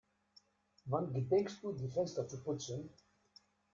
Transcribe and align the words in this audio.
Wann 0.85 1.13
gedenkst 1.13 1.61
du 1.63 1.73
die 1.73 1.87
Fenster 1.91 2.27
zu 2.27 2.41
putzen? 2.41 2.89